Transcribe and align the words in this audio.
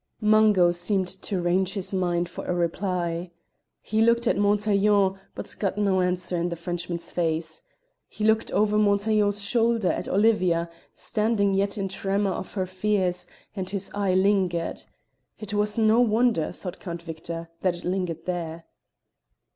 Mungo 0.19 0.71
seemed 0.71 1.07
to 1.07 1.39
range 1.39 1.73
his 1.75 1.93
mind 1.93 2.27
for 2.27 2.43
a 2.47 2.55
reply. 2.55 3.29
He 3.83 4.01
looked 4.01 4.23
to 4.23 4.33
Montaiglon, 4.33 5.19
but 5.35 5.55
got 5.59 5.77
no 5.77 6.01
answer 6.01 6.35
in 6.37 6.49
the 6.49 6.55
Frenchman's 6.55 7.11
face; 7.11 7.61
he 8.07 8.25
looked 8.25 8.49
over 8.49 8.79
Montaiglon's 8.79 9.43
shoulder 9.43 9.91
at 9.91 10.07
Olivia, 10.09 10.71
standing 10.95 11.53
yet 11.53 11.77
in 11.77 11.85
the 11.85 11.93
tremour 11.93 12.33
of 12.33 12.55
her 12.55 12.65
fears, 12.65 13.27
and 13.55 13.69
his 13.69 13.91
eye 13.93 14.15
lingered. 14.15 14.81
It 15.37 15.53
was 15.53 15.77
no 15.77 15.99
wonder, 15.99 16.51
thought 16.51 16.79
Count 16.79 17.03
Victor, 17.03 17.49
that 17.61 17.75
it 17.75 17.85
lingered 17.85 18.25
there. 18.25 18.63